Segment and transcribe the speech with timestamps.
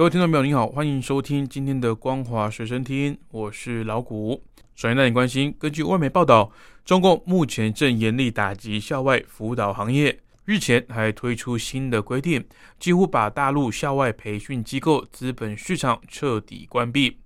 [0.00, 4.42] 各位听众朋友，您好，欢迎收听今天的光华随身听，我是老谷。
[4.74, 6.50] 首先带你关心，根据外媒报道，
[6.86, 12.42] 中共目前正严厉打击校外辅导行业，日前还推出新的规定，
[12.78, 17.18] 几乎把大陆校外培训机构资本市场彻底关闭。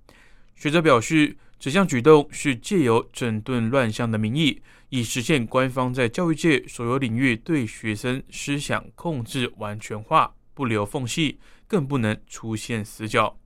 [0.56, 11.38] 学者表示，这项举动是借由整顿乱象的名义，以实现官方在教育界所有领域对学生思想控制完全化，不留缝隙。
[11.66, 13.38] 更不能出现死角。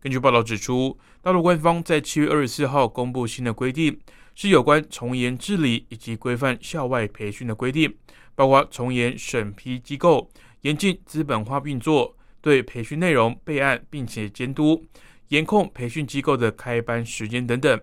[0.00, 3.98] 根据报道指出，大陆官方在七月二十四号公布新的规定，
[4.34, 7.94] 是有关从严治理以及规范校外培训的规定，
[8.34, 14.84] 包括从严审批机构、严禁资本化运作、对培训内容备案并且监督、
[15.28, 17.80] 严控培训机构的开班时间等等。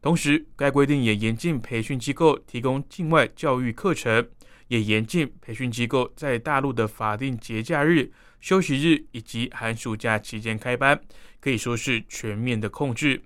[0.00, 4.28] 同时，该规定也严禁培训机构提供境外教育课程，
[4.68, 8.10] 也严禁培训机构在大陆的法定节假日。
[8.40, 11.00] 休息日以及寒暑假期间开班，
[11.40, 13.22] 可以说是全面的控制。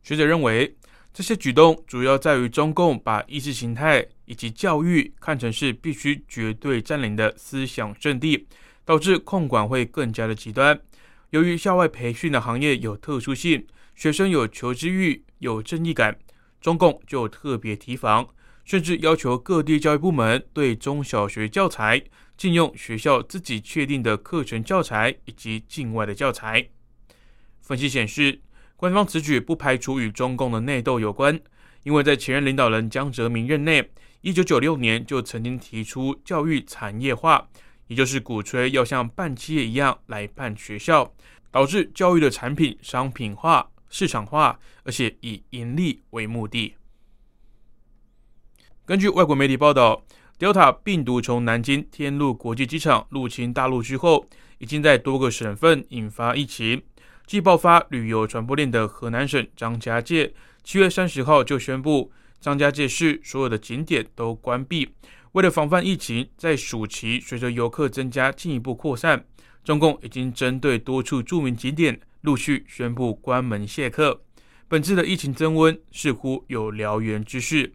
[0.00, 0.72] 学者认为，
[1.12, 8.46] 这些举动主要在于中共把意识形态以及教育看成是必须绝对占领的思想阵地，
[8.84, 10.80] 导致控管会更加的极端。
[11.30, 16.16] 由于校外培训的行业有特殊性，学生有求知欲、有正义感，
[16.60, 18.28] 中共就特别提防，
[18.70, 22.00] 甚至要求各地教育部门对中小学教材。
[22.36, 26.68] 禁用学校自己确定的课程教材以及境外的教材。
[27.60, 28.40] 分析显示，
[28.76, 31.38] 官方此举不排除与中共的内斗有关，
[31.82, 37.48] 因为在前任领导人江泽民任内，一九九六年就曾经提出教育产业化，
[37.88, 41.12] 也就是鼓吹要像办企业一样来办学校，
[41.50, 46.76] 导致教育的产品商品化、市场化，而且以盈利为目的。
[48.90, 50.04] 根据外国媒体报道。
[50.36, 54.26] Delta 病毒从南京天路国际机场入侵大陆之后，
[54.58, 56.82] 已经在多个省份引发疫情。
[57.24, 60.34] 继爆发旅游传播链的河南省张家界，
[60.64, 64.88] 七月三十号就宣布张家界市所有的景点都关闭。
[65.32, 69.24] 为了防范疫情在暑期随着游客增加进一步扩散，
[69.62, 74.20] 中共已经针对多处著名景点陆续宣布关门谢客。
[74.66, 77.72] 本次的疫情增温似乎有燎原之势。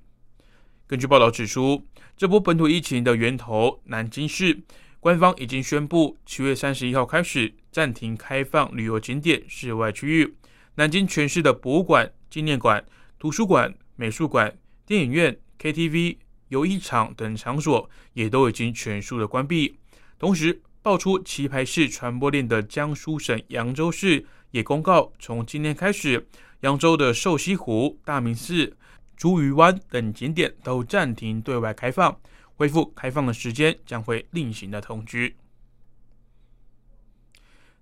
[0.88, 1.84] 根据报道指出。
[2.18, 4.57] 这波本土疫情的源头，南京市
[5.01, 10.35] 官方已经宣布，七月三十一号开始暂停开放旅游景点室外区域。
[10.75, 12.85] 南京全市的博物馆、纪念馆、
[13.19, 19.78] 图书馆、美术馆、电影院、KTV、游艺场等场所也都已经全数的关闭。
[20.17, 26.25] 同时，爆出棋牌式传播链的江苏省扬州市也公告，从今天开始，
[26.62, 28.78] 扬州的瘦西湖、大明寺。
[29.15, 32.19] 珠屿湾等景点都暂停对外开放，
[32.55, 35.35] 恢复开放的时间将会另行的通知。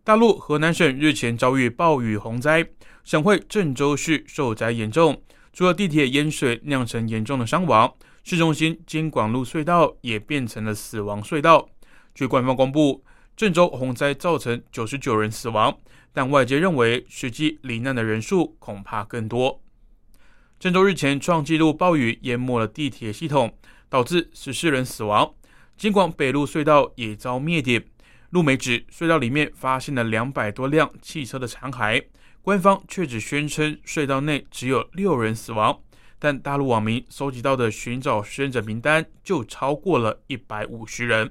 [0.03, 2.67] 大陆河南省日前遭遇暴雨洪灾，
[3.05, 5.21] 省会郑州市受灾严重，
[5.53, 7.93] 除了地铁淹水酿成严重的伤亡，
[8.23, 11.69] 市中心京广路隧道也变成了死亡隧道。
[12.13, 13.03] 据官方公布，
[13.35, 15.75] 郑州洪灾造成九十九人死亡，
[16.11, 19.62] 但外界认为实际罹难的人数恐怕更多。
[20.63, 23.53] 郑州日前创纪录暴雨淹没了地铁系统，
[23.89, 25.29] 导致十四人死亡。
[25.75, 27.83] 京广北路隧道也遭灭顶，
[28.29, 32.05] 路媒指隧道里面发现了两百多辆汽车的残骸，
[32.41, 35.77] 官方却只宣称隧道内只有六人死亡，
[36.17, 41.29] 但大陆网民搜集到的寻找生者名单就超过了一百五十人。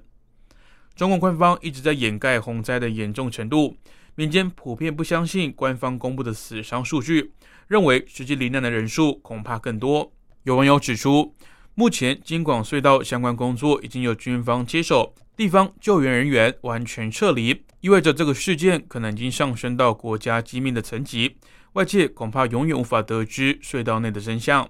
[0.94, 3.78] 中共官方一直在掩盖洪灾的严重程度，
[4.14, 7.32] 民间普遍不相信官方公布的死伤数据。
[7.68, 10.12] 认为实际罹难的人数恐怕更多。
[10.44, 11.34] 有网友指出，
[11.74, 21.36] 目前京广隧道相关工作已经由军方接手，地方救援人员完全撤离，意味着这个事件可能已经上升到国家机密的层级，
[21.72, 24.68] 外界恐怕永远无法得知隧道内的真相。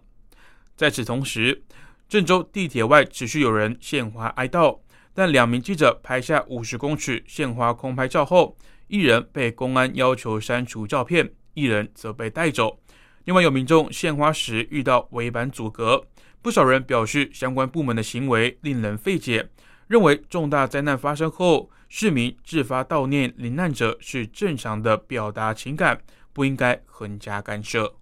[0.77, 1.65] 在此同时，
[2.09, 4.79] 郑州地铁外持续有人献花哀悼，
[5.15, 8.57] 但两名记者拍下五十公尺献花空拍照后，
[8.87, 12.79] 一人被公安要求删除照片，一人则被带走。
[13.25, 16.05] 另外有民众献花时遇到围板阻隔，
[16.41, 19.49] 不少人表示相关部门的行为令人费解，
[19.87, 26.03] 认为重大灾难发生后，市民自发悼念罹难者是正常的表达情感，
[26.33, 27.95] 不应该横加干涉。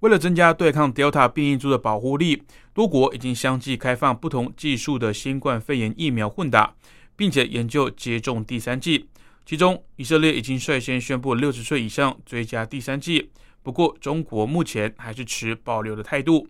[0.00, 6.76] 为了增加对抗 Delta 变异株的保护力，多国已经相继开放不同技术的新冠肺炎疫苗混打，
[7.16, 9.08] 并且研究接种第三剂。
[9.48, 13.30] 其中，以色列已经率先宣布六十岁以上追加第三剂。
[13.62, 16.48] 不过，中国目前还是持保留的态度。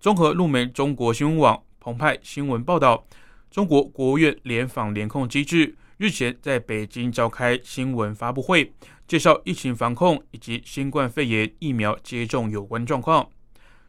[0.00, 3.06] 综合路媒中国新闻网、澎湃新闻报道，
[3.52, 8.72] 中国国务院联防联控机制日前在北京召开新闻发布会。
[9.06, 13.30] 介绍疫情防控以及新冠肺炎疫苗接种有关状况。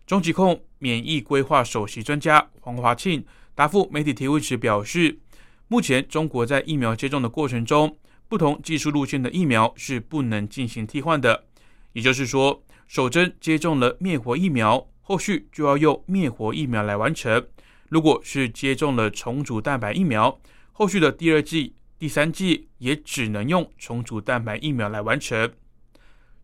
[0.06, 5.18] 中疾控免疫规划首席专家黄华庆答复媒体提问时表示，
[5.68, 7.98] 目前中国在疫苗接种的过程中，
[8.30, 11.44] 不同技术路线的疫苗是不能进行替换的。
[11.92, 17.46] 也就是说，首针接种了灭活疫苗，后续就要用灭活疫苗来完成。
[17.90, 20.40] 如果是接种了重组蛋白疫苗，
[20.72, 21.74] 后续的第二剂。
[21.98, 25.52] 第三剂也只能用重组蛋白疫苗来完成。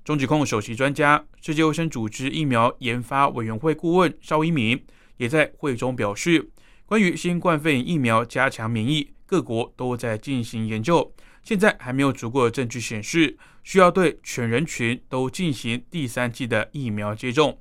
[0.04, 4.84] 中疾控首席专家、世界卫生组织疫苗研发委员会顾问邵一鸣
[5.16, 6.50] 也在会中表示，
[6.86, 11.10] 关于新冠肺炎疫苗加强免疫，各国都在进行研究，
[11.46, 17.58] 现在还没有足够的证据显示需要对全人群都进行第三季的疫苗接种。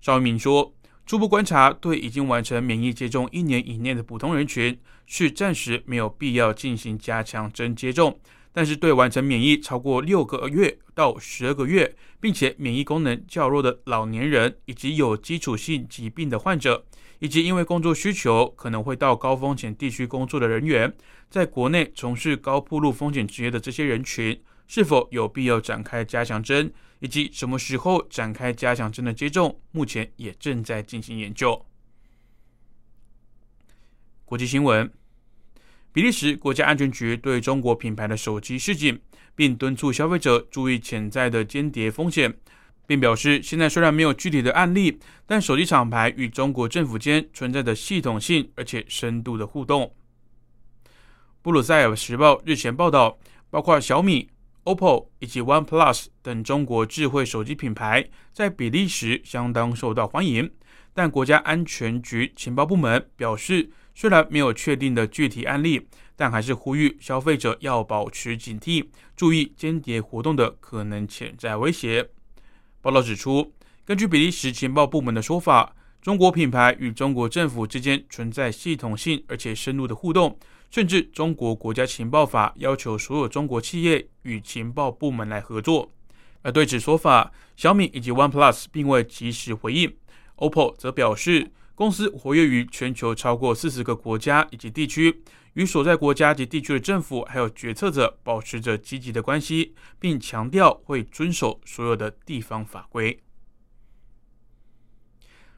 [0.00, 0.74] 赵一鸣说。
[1.04, 8.20] 初步观察，对已经完成免疫接种一年以内的普通人群，是暂时没有必要进行加强针接种。
[8.52, 16.84] 但是，对完成免疫超过六个月到十二个月，并且免疫功能较弱的老年人，以及有基础性疾病的患者，
[17.18, 20.94] 以及因为工作需求可能会到高风险地区工作的人员，
[21.30, 26.72] 在国内从事高铺路风险职业的这些人群，是否有必要展开加强针？
[27.00, 31.66] 以及什么时候展开加强针的接种，目前也正在进行研究。
[34.24, 34.88] 国际新闻：
[35.92, 38.98] 比利时国家安全局对中国品牌的手机示警，
[39.34, 42.34] 并敦促消费者注意潜在的间谍风险，
[42.86, 49.94] 并表示，现在虽然没有具体的案例，但手机厂牌与中国政府间存在着系统性而且深度的互动。
[51.42, 53.18] 布鲁塞尔时报日前报道，
[53.50, 54.28] 包括小米。
[54.64, 60.48] OPPO 以及 OnePlus 等中国智慧手机品牌在比利时相当受到欢迎，
[60.94, 65.86] 但国家安全局情报部门表示，虽然没有确定的具体案例，
[66.16, 68.86] 但还是呼吁消费者要保持警惕，
[69.16, 72.08] 注意间谍活动的可能潜在威胁。
[72.80, 73.52] 报道指出，
[73.84, 80.38] 根据比利时情报部门的说法，中国品牌与中国政府之间存在系统性而且深入的互动。
[80.70, 85.92] 甚至中国国家情报法要求所有中国企业与情报部门来合作，
[86.40, 89.94] 而对此说法，小米以及 OnePlus 并未及时回应。
[90.36, 91.52] OPPO 则表示，
[91.82, 95.20] 公司活跃于全球超过四十个国家以及地区，
[95.54, 103.18] 与所在国家及地区的政府还有决策者保持着积极的关系，并强调会遵守所有的地方法规。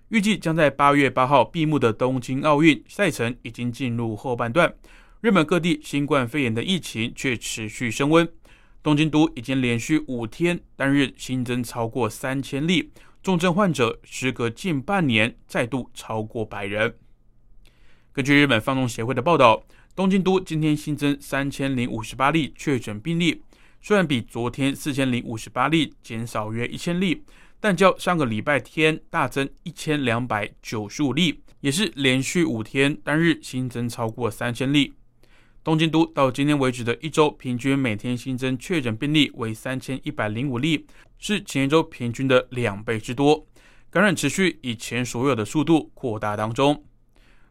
[0.09, 4.75] 预计将在八月八号闭幕的东京奥运赛程已经进入后半段。
[5.21, 8.27] 日本各地新冠肺炎的疫情却持续升温，
[8.83, 12.91] 东京都已经连续五天单日新增超过三千例，
[13.25, 16.95] 重症患者时隔近半年再度超过百人。
[18.13, 19.65] 根据日本放纵协会的报道，
[19.97, 23.43] 东京都今天新增三千零五十八例确诊病例，
[23.81, 27.25] 虽然比昨天四千零五十八例减少约一千例，
[27.59, 34.93] 但较上个礼拜天大增一千两百九十五例，也是连续五天单日新增超过三千例。
[35.65, 40.87] 东京都到今天为止的一周平均每天新增确诊病例为三千一百零五例，
[41.19, 43.47] 是前一周平均的两倍之多。
[43.91, 46.85] 感染持续以前所有的速度扩大当中。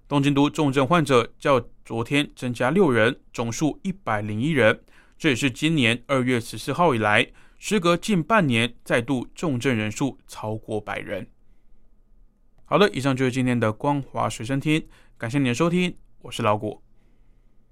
[0.08, 4.80] 东京都重症患者较昨天增加六人，总数一百零一人，
[5.18, 11.28] 这也是今年二月十四号以来，时隔近半年再度重症人数超过百人。
[12.66, 14.86] 好的，以上就是今天的光华随身听，
[15.18, 16.83] 感谢您的收听，我是老谷。